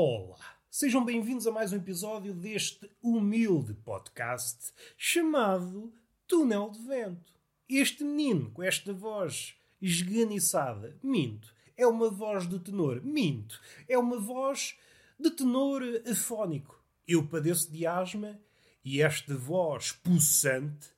[0.00, 0.38] Olá!
[0.70, 5.92] Sejam bem-vindos a mais um episódio deste humilde podcast chamado
[6.24, 7.32] Túnel de Vento.
[7.68, 14.20] Este menino com esta voz esganiçada, minto, é uma voz de tenor, minto, é uma
[14.20, 14.78] voz
[15.18, 16.80] de tenor afónico.
[17.04, 18.40] Eu padeço de asma
[18.84, 20.92] e esta voz pulsante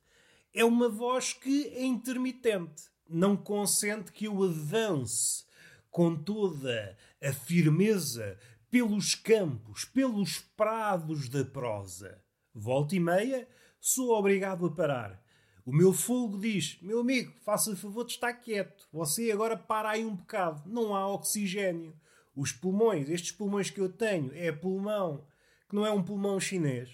[0.53, 5.43] é uma voz que é intermitente, não consente que eu avance
[5.89, 8.37] com toda a firmeza
[8.71, 12.23] pelos campos, pelos prados da prosa.
[12.55, 13.45] Volta e meia,
[13.81, 15.21] sou obrigado a parar.
[15.65, 18.87] O meu fogo diz: Meu amigo, faça favor de estar quieto.
[18.91, 20.63] Você agora para aí um bocado.
[20.65, 21.93] Não há oxigênio.
[22.33, 25.27] Os pulmões, estes pulmões que eu tenho, é pulmão
[25.67, 26.89] que não é um pulmão chinês.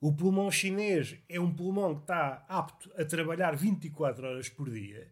[0.00, 5.10] O pulmão chinês é um pulmão que está apto a trabalhar 24 horas por dia.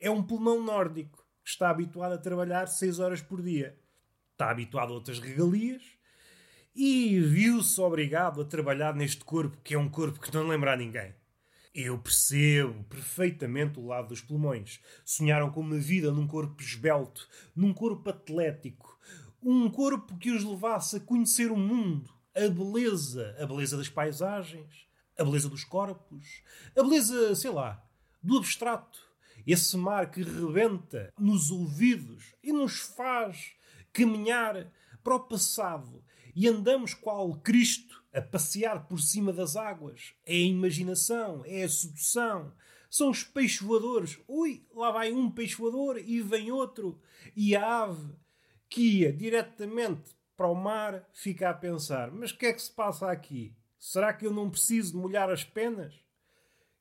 [0.00, 3.78] É um pulmão nórdico que está habituado a trabalhar 6 horas por dia
[4.34, 5.82] está habituado a outras regalias
[6.74, 10.76] e viu-se obrigado a trabalhar neste corpo que é um corpo que não lembra a
[10.76, 11.14] ninguém.
[11.72, 14.80] Eu percebo perfeitamente o lado dos pulmões.
[15.04, 18.98] Sonharam com uma vida num corpo esbelto, num corpo atlético,
[19.42, 24.86] um corpo que os levasse a conhecer o mundo, a beleza, a beleza das paisagens,
[25.18, 26.42] a beleza dos corpos,
[26.76, 27.84] a beleza, sei lá,
[28.22, 28.98] do abstrato.
[29.46, 33.52] Esse mar que rebenta nos ouvidos e nos faz
[33.94, 34.70] caminhar
[35.02, 40.14] para o passado e andamos qual Cristo a passear por cima das águas.
[40.26, 42.52] É a imaginação, é a sedução.
[42.90, 44.18] São os peixes voadores.
[44.28, 47.00] Ui, lá vai um peixe voador e vem outro.
[47.34, 48.14] E a ave
[48.68, 52.70] que ia diretamente para o mar fica a pensar: mas o que é que se
[52.70, 53.56] passa aqui?
[53.78, 55.94] Será que eu não preciso de molhar as penas?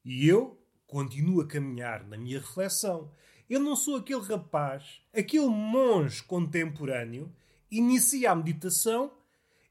[0.03, 3.11] E eu continuo a caminhar na minha reflexão
[3.49, 7.31] eu não sou aquele rapaz, aquele monge contemporâneo,
[7.69, 9.11] inicia a meditação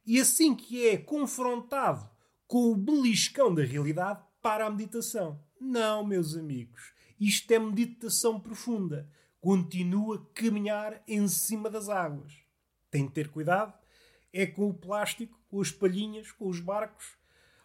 [0.04, 2.08] e assim que é confrontado
[2.46, 5.40] com o beliscão da realidade, para a meditação.
[5.60, 9.08] Não, meus amigos, isto é meditação profunda.
[9.40, 12.32] Continua a caminhar em cima das águas.
[12.90, 13.72] Tem de ter cuidado,
[14.32, 17.16] é com o plástico, com as palhinhas, com os barcos.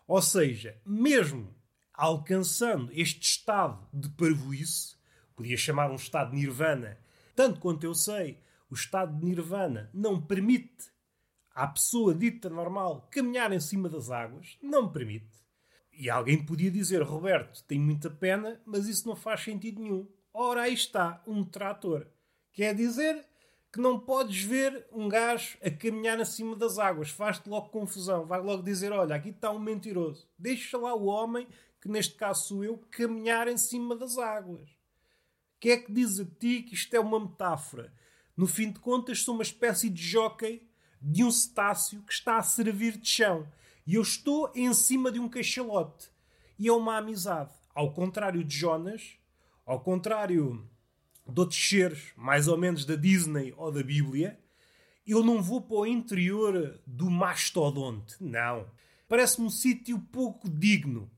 [0.07, 1.53] Ou seja, mesmo
[1.93, 4.95] alcançando este estado de parvoíce,
[5.37, 6.97] podia chamar um estado de nirvana.
[7.35, 8.39] Tanto quanto eu sei,
[8.69, 10.91] o estado de nirvana não permite
[11.53, 14.57] à pessoa dita normal caminhar em cima das águas.
[14.61, 15.37] Não permite.
[15.93, 20.07] E alguém podia dizer, Roberto, tem muita pena, mas isso não faz sentido nenhum.
[20.33, 22.07] Ora, aí está, um trator.
[22.51, 23.23] Quer dizer
[23.71, 27.11] que não podes ver um gajo a caminhar acima das águas.
[27.11, 28.25] Faz-te logo confusão.
[28.25, 30.27] Vai logo dizer, olha, aqui está um mentiroso.
[30.37, 31.47] Deixa lá o homem,
[31.79, 34.76] que neste caso sou eu, caminhar em cima das águas
[35.59, 37.93] que é que diz a ti que isto é uma metáfora?
[38.35, 40.67] No fim de contas, sou uma espécie de jockey
[41.01, 43.47] de um cetáceo que está a servir de chão.
[43.85, 46.09] E eu estou em cima de um cachalote.
[46.59, 47.51] E é uma amizade.
[47.73, 49.17] Ao contrário de Jonas,
[49.65, 50.67] ao contrário
[51.27, 54.39] de outros seres, mais ou menos da Disney ou da Bíblia,
[55.05, 58.15] eu não vou para o interior do mastodonte.
[58.19, 58.69] Não.
[59.07, 61.09] Parece-me um sítio pouco digno.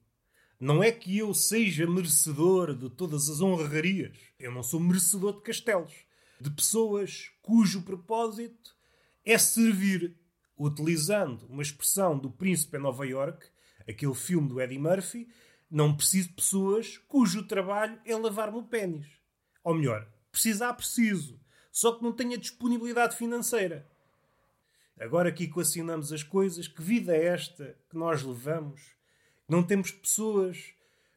[0.59, 4.17] Não é que eu seja merecedor de todas as honrarias.
[4.37, 5.93] Eu não sou merecedor de castelos.
[6.39, 8.75] De pessoas cujo propósito
[9.25, 10.17] é servir,
[10.57, 13.47] utilizando uma expressão do Príncipe em Nova York,
[13.87, 15.29] aquele filme do Eddie Murphy,
[15.71, 19.07] não preciso de pessoas cujo trabalho é lavar-me o pênis.
[19.63, 21.39] Ou melhor, precisar preciso,
[21.71, 23.89] só que não tenho a disponibilidade financeira.
[24.99, 28.98] Agora que equacionamos as coisas, que vida é esta que nós levamos
[29.49, 30.75] não temos pessoas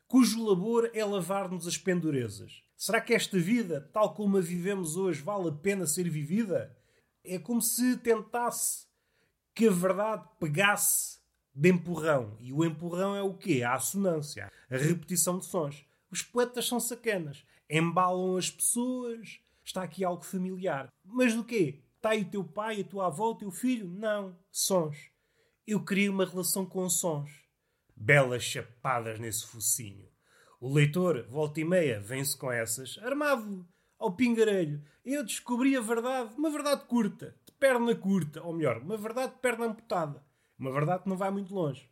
[0.09, 2.63] cujo labor é lavar-nos as pendurezas.
[2.75, 6.75] Será que esta vida, tal como a vivemos hoje, vale a pena ser vivida?
[7.23, 8.87] É como se tentasse
[9.55, 11.19] que a verdade pegasse
[11.55, 12.35] de empurrão.
[12.41, 13.63] E o empurrão é o quê?
[13.63, 15.85] A assonância, a repetição de sons.
[16.11, 17.45] Os poetas são sacanas.
[17.69, 19.41] Embalam as pessoas.
[19.63, 20.91] Está aqui algo familiar.
[21.05, 21.83] Mas do quê?
[21.97, 23.87] Está aí o teu pai, a tua avó, o teu filho?
[23.87, 24.35] Não.
[24.51, 24.97] Sons.
[25.67, 27.42] Eu queria uma relação com sons
[28.03, 30.09] belas chapadas nesse focinho.
[30.61, 33.65] O leitor, volta e meia, vem-se com essas, armado
[33.97, 34.83] ao pingarelho.
[35.05, 39.39] Eu descobri a verdade, uma verdade curta, de perna curta, ou melhor, uma verdade de
[39.39, 40.25] perna amputada.
[40.59, 41.89] Uma verdade que não vai muito longe.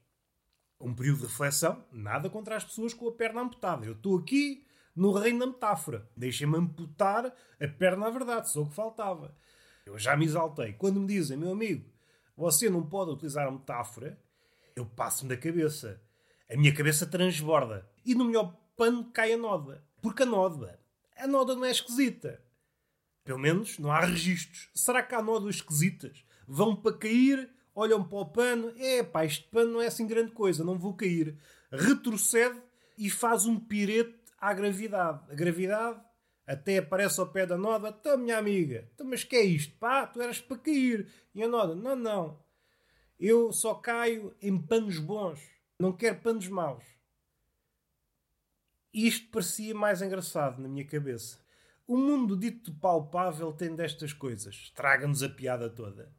[0.80, 3.86] Um período de reflexão, nada contra as pessoas com a perna amputada.
[3.86, 4.66] Eu estou aqui
[4.96, 6.10] no reino da metáfora.
[6.16, 9.36] Deixem-me amputar a perna à verdade, só o que faltava.
[9.86, 10.72] Eu já me exaltei.
[10.72, 11.88] Quando me dizem, meu amigo,
[12.36, 14.18] você não pode utilizar a metáfora,
[14.76, 16.00] eu passo-me da cabeça.
[16.50, 17.88] A minha cabeça transborda.
[18.04, 19.84] E no melhor pano cai a noda.
[20.02, 20.80] Porque a noda,
[21.16, 22.42] a noda não é esquisita.
[23.24, 24.70] Pelo menos não há registros.
[24.74, 26.24] Será que há nódoas esquisitas?
[26.50, 30.32] vão para cair, olham para o pano, é pá, este pano não é assim grande
[30.32, 31.38] coisa, não vou cair.
[31.70, 32.60] Retrocede
[32.98, 35.20] e faz um pirete à gravidade.
[35.30, 36.00] A gravidade
[36.44, 39.78] até aparece ao pé da Noda, então minha amiga, mas que é isto?
[39.78, 41.08] Pá, tu eras para cair.
[41.32, 42.42] E a Noda, não, não,
[43.20, 45.38] eu só caio em panos bons,
[45.78, 46.84] não quero panos maus.
[48.94, 51.38] Isto parecia mais engraçado na minha cabeça.
[51.86, 54.54] O mundo dito palpável tem destas coisas.
[54.54, 56.10] Estraga-nos a piada toda.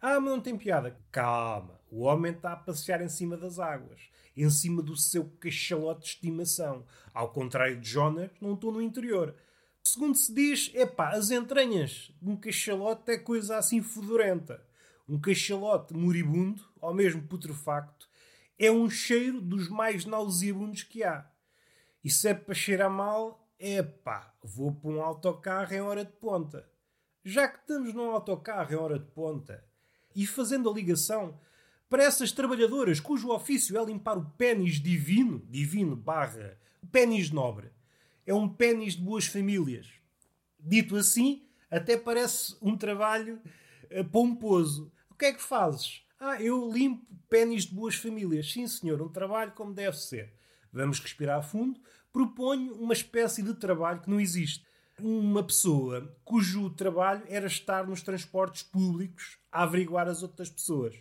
[0.00, 0.98] Ah, mas não tem piada.
[1.12, 1.80] Calma.
[1.90, 4.00] O homem está a passear em cima das águas.
[4.36, 6.84] Em cima do seu cachalote de estimação.
[7.14, 9.34] Ao contrário de Jonas, não estou no interior.
[9.84, 14.66] Segundo se diz, é pá, as entranhas de um cachalote é coisa assim fedorenta.
[15.08, 18.08] Um cachalote moribundo, ou mesmo putrefacto,
[18.58, 21.30] é um cheiro dos mais nauseabundos que há.
[22.04, 26.12] E se é para cheirar mal, é pá, vou para um autocarro em hora de
[26.12, 26.68] ponta.
[27.24, 29.64] Já que estamos num autocarro em hora de ponta,
[30.14, 31.38] e fazendo a ligação
[31.88, 37.70] para essas trabalhadoras cujo ofício é limpar o pênis divino, divino barra, o pênis nobre,
[38.26, 39.88] é um pênis de boas famílias.
[40.58, 43.40] Dito assim, até parece um trabalho
[43.90, 44.92] uh, pomposo.
[45.18, 46.02] Que é que fazes?
[46.20, 48.52] Ah, eu limpo pênis de boas famílias.
[48.52, 50.32] Sim, senhor, um trabalho como deve ser.
[50.72, 51.80] Vamos respirar fundo.
[52.12, 54.64] Proponho uma espécie de trabalho que não existe.
[55.00, 60.94] Uma pessoa cujo trabalho era estar nos transportes públicos a averiguar as outras pessoas.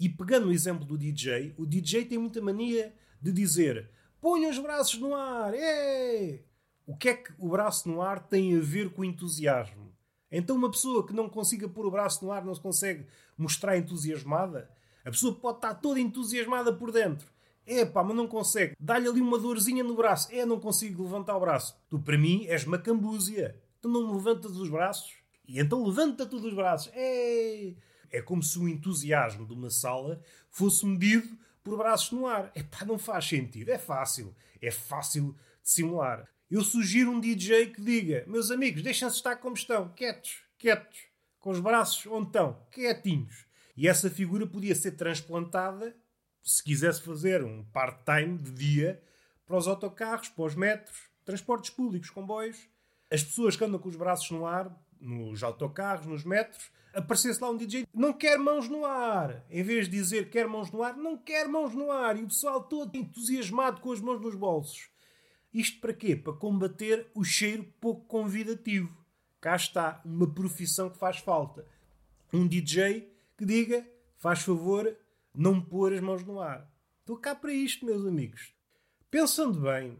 [0.00, 3.90] E pegando o exemplo do DJ, o DJ tem muita mania de dizer:
[4.22, 6.42] ponha os braços no ar, é!
[6.86, 9.93] O que é que o braço no ar tem a ver com entusiasmo?
[10.36, 13.06] Então, uma pessoa que não consiga pôr o braço no ar não se consegue
[13.38, 14.68] mostrar entusiasmada?
[15.04, 17.26] A pessoa pode estar toda entusiasmada por dentro.
[17.66, 18.74] É pá, mas não consegue.
[18.78, 20.28] Dá-lhe ali uma dorzinha no braço.
[20.32, 21.76] É, não consigo levantar o braço.
[21.88, 23.58] Tu, para mim, és uma cambúzia.
[23.80, 25.14] Tu não levantas os braços.
[25.46, 26.90] E então levanta todos os braços.
[26.94, 27.74] É...
[28.10, 30.20] é como se o entusiasmo de uma sala
[30.50, 31.28] fosse medido
[31.62, 32.50] por braços no ar.
[32.54, 33.70] É pá, não faz sentido.
[33.70, 34.34] É fácil.
[34.60, 36.28] É fácil de simular.
[36.50, 40.98] Eu sugiro um DJ que diga: Meus amigos, deixem-se estar como estão, quietos, quietos,
[41.40, 43.46] com os braços onde estão, quietinhos.
[43.76, 45.96] E essa figura podia ser transplantada,
[46.42, 49.02] se quisesse fazer um part-time de dia,
[49.46, 52.68] para os autocarros, para os metros, transportes públicos, comboios.
[53.10, 54.70] As pessoas que andam com os braços no ar,
[55.00, 59.44] nos autocarros, nos metros, aparecesse lá um DJ, não quer mãos no ar.
[59.50, 62.18] Em vez de dizer quer mãos no ar, não quer mãos no ar.
[62.18, 64.93] E o pessoal todo entusiasmado com as mãos nos bolsos.
[65.54, 66.16] Isto para quê?
[66.16, 68.92] Para combater o cheiro pouco convidativo.
[69.40, 71.64] Cá está, uma profissão que faz falta.
[72.32, 73.86] Um DJ que diga,
[74.16, 74.96] faz favor,
[75.32, 76.68] não pôr as mãos no ar.
[77.00, 78.52] Estou cá para isto, meus amigos.
[79.08, 79.96] Pensando bem,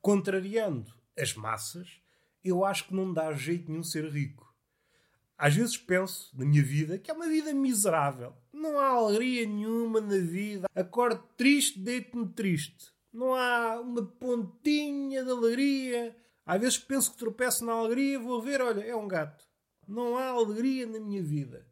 [0.00, 2.00] contrariando as massas,
[2.44, 4.54] eu acho que não dá jeito nenhum ser rico.
[5.36, 8.32] Às vezes penso, na minha vida, que é uma vida miserável.
[8.52, 10.68] Não há alegria nenhuma na vida.
[10.76, 12.92] Acordo triste, deito-me triste.
[13.12, 16.16] Não há uma pontinha de alegria.
[16.46, 19.44] Às vezes penso que tropeço na alegria, vou ver, olha, é um gato.
[19.86, 21.66] Não há alegria na minha vida.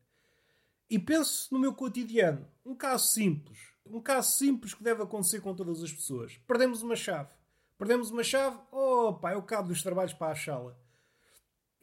[0.88, 2.46] E penso no meu cotidiano.
[2.64, 3.58] Um caso simples.
[3.86, 6.36] Um caso simples que deve acontecer com todas as pessoas.
[6.46, 7.30] Perdemos uma chave.
[7.78, 10.76] Perdemos uma chave, opa, é o cabo dos trabalhos para achá-la.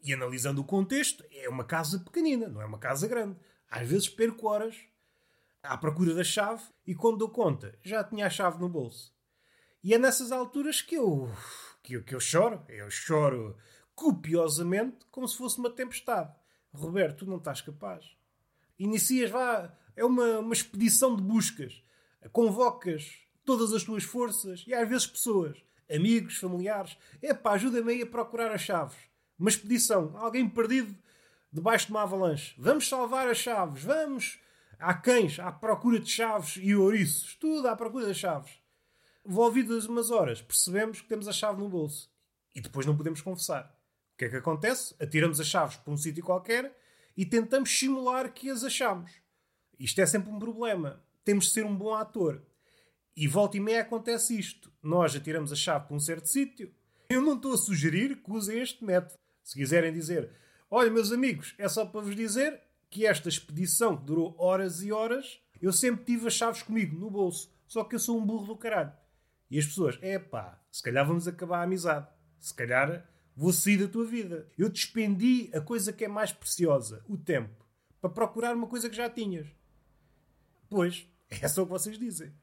[0.04, 3.36] E analisando o contexto, é uma casa pequenina, não é uma casa grande.
[3.68, 4.78] Às vezes perco horas
[5.64, 9.17] à procura da chave e quando dou conta, já tinha a chave no bolso.
[9.88, 11.32] E é nessas alturas que eu,
[11.82, 12.62] que eu, que eu choro.
[12.68, 13.56] Eu choro
[13.96, 16.30] copiosamente, como se fosse uma tempestade.
[16.74, 18.04] Roberto, tu não estás capaz.
[18.78, 21.82] Inicias, vá, é uma, uma expedição de buscas.
[22.34, 25.58] Convocas todas as tuas forças e às vezes pessoas,
[25.90, 26.98] amigos, familiares.
[27.22, 28.98] Epá, ajuda-me aí a procurar as chaves.
[29.40, 30.94] Uma expedição, alguém perdido
[31.50, 32.54] debaixo de uma avalanche.
[32.58, 34.38] Vamos salvar as chaves, vamos.
[34.78, 38.67] Há cães à procura de chaves e ouriços, tudo à procura das chaves
[39.28, 42.10] envolvidas umas horas, percebemos que temos a chave no bolso.
[42.56, 43.78] E depois não podemos confessar.
[44.14, 44.96] O que é que acontece?
[45.00, 46.76] Atiramos as chaves para um sítio qualquer
[47.16, 49.12] e tentamos simular que as achamos.
[49.78, 51.04] Isto é sempre um problema.
[51.24, 52.42] Temos de ser um bom ator.
[53.16, 54.72] E volta e meia acontece isto.
[54.82, 56.74] Nós atiramos a chave para um certo sítio.
[57.10, 59.20] Eu não estou a sugerir que usem este método.
[59.44, 60.32] Se quiserem dizer,
[60.70, 64.92] olha, meus amigos, é só para vos dizer que esta expedição que durou horas e
[64.92, 67.52] horas, eu sempre tive as chaves comigo, no bolso.
[67.68, 68.94] Só que eu sou um burro do caralho.
[69.50, 72.08] E as pessoas, é pá, se calhar vamos acabar a amizade.
[72.40, 74.52] Se calhar vou sair da tua vida.
[74.58, 77.66] Eu despendi a coisa que é mais preciosa, o tempo,
[78.02, 79.48] para procurar uma coisa que já tinhas.
[80.70, 82.34] Pois, é só o que vocês dizem.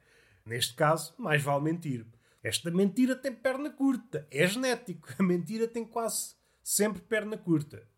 [0.47, 2.07] Neste caso, mais vale mentir.
[2.43, 4.29] Esta mentira tem perna curta.
[4.31, 5.09] É genético.
[5.19, 7.89] A mentira tem quase sempre perna curta.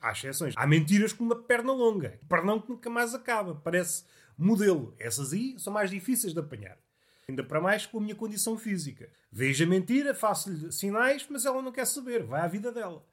[0.00, 0.54] Há exceções.
[0.56, 2.20] Há mentiras com uma perna longa.
[2.28, 3.56] Pernão que nunca mais acaba.
[3.56, 4.04] Parece
[4.38, 4.94] modelo.
[4.98, 6.78] Essas aí são mais difíceis de apanhar.
[7.28, 9.10] Ainda para mais com a minha condição física.
[9.30, 12.24] Vejo a mentira, faço-lhe sinais, mas ela não quer saber.
[12.24, 13.06] Vai à vida dela.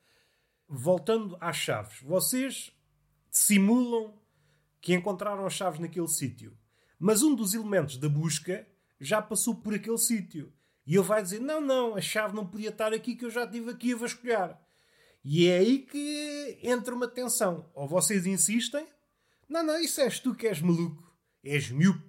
[0.68, 2.02] Voltando às chaves.
[2.02, 2.72] Vocês
[3.30, 4.14] simulam
[4.82, 6.58] que encontraram as chaves naquele sítio.
[6.98, 8.68] Mas um dos elementos da busca
[9.00, 10.52] já passou por aquele sítio.
[10.86, 13.44] E ele vai dizer: Não, não, a chave não podia estar aqui, que eu já
[13.44, 14.60] estive aqui a vasculhar.
[15.24, 17.70] E é aí que entra uma tensão.
[17.74, 18.88] Ou vocês insistem:
[19.48, 22.09] Não, não, isso és tu que és maluco, és miúpe.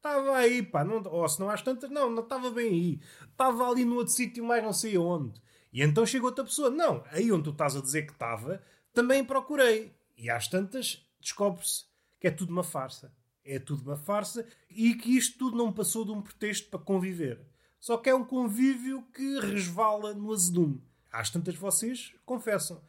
[0.00, 3.00] Estava aí, pá, não, ou se não às tantas, não, não estava bem aí.
[3.30, 5.38] Estava ali no outro sítio, mais não sei aonde.
[5.70, 8.62] E então chega outra pessoa: Não, aí onde tu estás a dizer que estava,
[8.94, 9.94] também procurei.
[10.16, 11.84] E às tantas descobre-se
[12.18, 13.12] que é tudo uma farsa.
[13.44, 17.38] É tudo uma farsa e que isto tudo não passou de um pretexto para conviver.
[17.78, 20.82] Só que é um convívio que resvala no azedume.
[21.12, 22.80] Às tantas vocês confessam.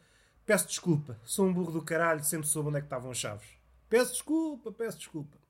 [0.46, 3.48] Peço desculpa, sou um burro do caralho, sempre soube onde é que estavam as chaves.
[3.86, 5.41] Peço desculpa, peço desculpa.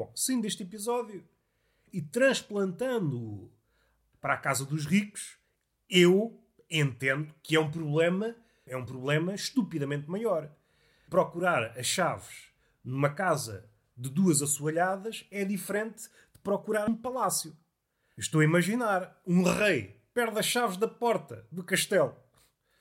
[0.00, 1.22] Bom, saindo deste episódio
[1.92, 3.52] e transplantando-o
[4.18, 5.36] para a casa dos ricos,
[5.90, 8.34] eu entendo que é um problema,
[8.66, 10.50] é um problema estupidamente maior.
[11.10, 12.50] Procurar as chaves
[12.82, 17.54] numa casa de duas assoalhadas é diferente de procurar um palácio.
[18.16, 22.16] Estou a imaginar um rei perde as chaves da porta do castelo.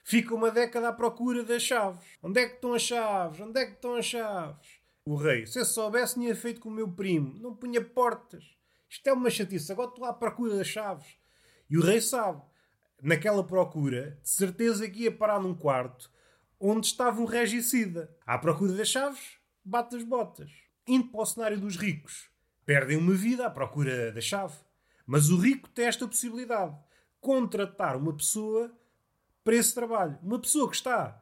[0.06, 2.00] Fica uma década à procura das chaves.
[2.24, 3.42] Onde é que estão as chaves?
[3.42, 4.80] Onde é que estão as chaves?
[5.10, 7.34] O rei, se eu soubesse, tinha feito com o meu primo.
[7.40, 8.44] Não punha portas.
[8.88, 9.72] Isto é uma chatice.
[9.72, 11.18] Agora estou à procura das chaves.
[11.68, 12.44] E o rei sabe.
[13.02, 16.12] Naquela procura, de certeza que ia parar num quarto
[16.60, 18.16] onde estava um regicida.
[18.24, 20.52] À procura das chaves, bate as botas.
[20.86, 22.30] Indo para o cenário dos ricos,
[22.64, 24.60] perdem uma vida à procura da chave.
[25.08, 26.78] Mas o rico tem esta possibilidade:
[27.20, 28.72] contratar uma pessoa
[29.44, 30.20] para esse trabalho.
[30.22, 31.20] Uma pessoa que está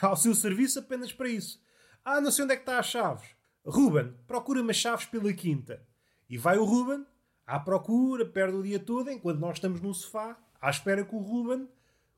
[0.00, 1.67] ao seu serviço apenas para isso.
[2.10, 3.28] Ah, não sei onde é que está as chaves.
[3.66, 5.86] Ruben, procura-me chaves pela quinta.
[6.26, 7.06] E vai o Ruben
[7.46, 11.18] à procura, perde o dia todo, enquanto nós estamos no sofá, à espera que o
[11.18, 11.68] Ruben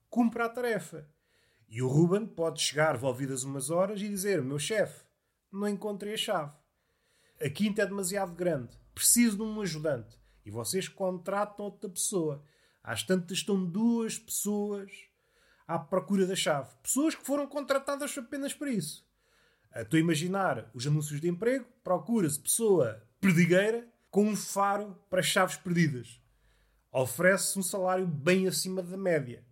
[0.08, 1.08] cumpra a tarefa.
[1.68, 5.04] E o Ruben pode chegar, volvidas umas horas, e dizer: Meu chefe,
[5.50, 6.54] não encontrei a chave.
[7.44, 8.78] A quinta é demasiado grande.
[8.94, 10.16] Preciso de um ajudante.
[10.46, 12.44] E vocês contratam outra pessoa.
[12.80, 14.92] Às tantas estão duas pessoas
[15.66, 16.76] à procura da chave.
[16.80, 19.09] Pessoas que foram contratadas apenas para isso.
[19.74, 21.64] Estou a imaginar os anúncios de emprego.
[21.84, 26.20] Procura-se pessoa perdigueira com um faro para chaves perdidas.
[26.92, 29.44] Oferece-se um salário bem acima da média.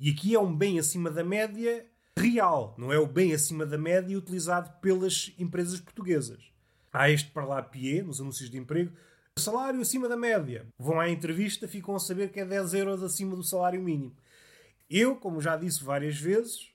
[0.00, 1.86] E aqui é um bem acima da média
[2.18, 6.50] real, não é o bem acima da média utilizado pelas empresas portuguesas.
[6.92, 8.92] Há este parlapié nos anúncios de emprego,
[9.38, 10.66] salário acima da média.
[10.78, 14.14] Vão à entrevista, ficam a saber que é 10 euros acima do salário mínimo.
[14.90, 16.71] Eu, como já disse várias vezes,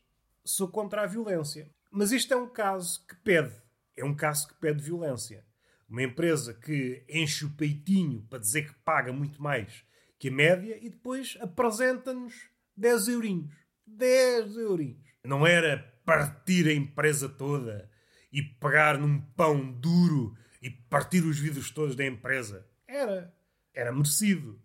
[0.49, 1.69] sou contra a violência.
[1.91, 3.53] Mas este é um caso que pede.
[3.95, 5.45] É um caso que pede violência.
[5.89, 9.83] Uma empresa que enche o peitinho para dizer que paga muito mais
[10.19, 12.33] que a média e depois apresenta-nos
[12.75, 13.53] 10 eurinhos.
[13.85, 15.07] 10 eurinhos.
[15.23, 17.89] Não era partir a empresa toda
[18.31, 22.67] e pegar num pão duro e partir os vidros todos da empresa.
[22.87, 23.33] Era.
[23.73, 24.61] Era merecido.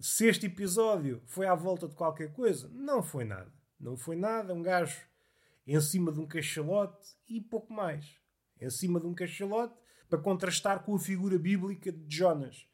[0.00, 3.52] Se este episódio foi à volta de qualquer coisa, não foi nada.
[3.82, 4.54] Não foi nada.
[4.54, 5.02] Um gajo
[5.66, 8.16] em cima de um cachalote e pouco mais.
[8.60, 9.74] Em cima de um cachalote
[10.08, 12.68] para contrastar com a figura bíblica de Jonas,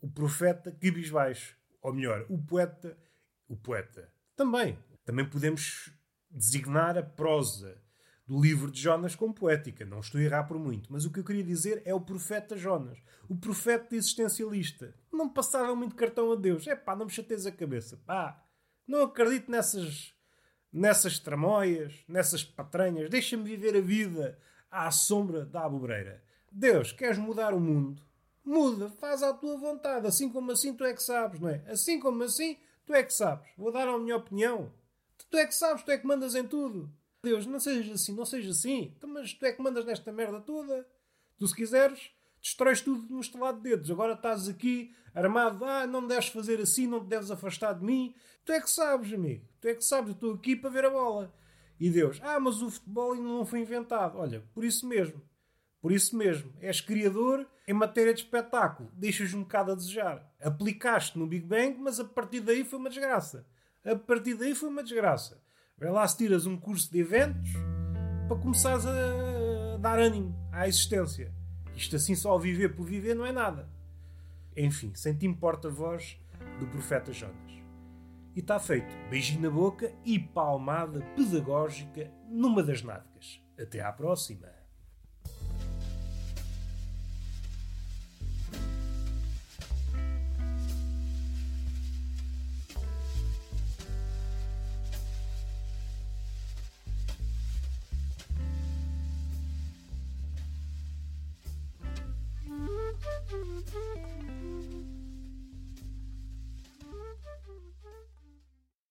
[0.00, 1.56] o profeta cabisbaixo.
[1.82, 2.96] Ou melhor, o poeta.
[3.48, 4.12] O poeta.
[4.36, 4.78] Também.
[5.04, 5.92] Também podemos
[6.30, 7.82] designar a prosa
[8.26, 9.84] do livro de Jonas como poética.
[9.84, 10.90] Não estou a errar por muito.
[10.92, 12.98] Mas o que eu queria dizer é o profeta Jonas.
[13.28, 14.94] O profeta existencialista.
[15.12, 16.66] Não passava muito cartão a Deus.
[16.66, 17.96] É pá, não me chateis a cabeça.
[18.06, 18.42] Pá,
[18.86, 20.14] não acredito nessas,
[20.74, 23.08] nessas tramóias, nessas patranhas.
[23.08, 24.36] Deixa-me viver a vida
[24.68, 26.20] à sombra da abobreira.
[26.50, 28.02] Deus, queres mudar o mundo?
[28.44, 30.08] Muda, faz à tua vontade.
[30.08, 31.62] Assim como assim tu é que sabes, não é?
[31.68, 33.48] Assim como assim tu é que sabes.
[33.56, 34.72] Vou dar a minha opinião.
[35.30, 36.92] Tu é que sabes, tu é que mandas em tudo.
[37.22, 38.92] Deus, não sejas assim, não sejas assim.
[38.96, 40.86] Então, mas tu é que mandas nesta merda toda.
[41.38, 42.10] Tu, se quiseres,
[42.44, 43.90] destróis tudo no estalar de dedos.
[43.90, 45.64] Agora estás aqui armado.
[45.64, 48.14] Ah, não deves fazer assim, não te deves afastar de mim.
[48.44, 49.48] Tu é que sabes, amigo.
[49.60, 50.10] Tu é que sabes.
[50.10, 51.34] Eu estou aqui para ver a bola.
[51.80, 54.18] E Deus, ah, mas o futebol ainda não foi inventado.
[54.18, 55.22] Olha, por isso mesmo.
[55.80, 56.52] Por isso mesmo.
[56.60, 58.90] És criador em matéria de espetáculo.
[58.92, 60.30] Deixas um bocado a desejar.
[60.40, 63.46] Aplicaste no Big Bang, mas a partir daí foi uma desgraça.
[63.84, 65.42] A partir daí foi uma desgraça.
[65.78, 67.50] Vai lá se tiras um curso de eventos
[68.28, 71.34] para começares a dar ânimo à existência.
[71.76, 73.68] Isto assim só viver por viver não é nada.
[74.56, 76.18] Enfim, senti-me porta-voz
[76.60, 77.52] do profeta Jonas.
[78.34, 78.94] E está feito.
[79.08, 83.40] Beijinho na boca e palmada pedagógica numa das nádegas.
[83.58, 84.48] Até à próxima.